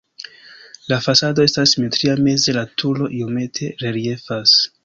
La 0.91 0.97
fasado 1.07 1.45
estas 1.49 1.75
simetria, 1.77 2.17
meze 2.29 2.57
la 2.59 2.67
turo 2.83 3.13
iomete 3.19 3.73
reliefas. 3.87 4.61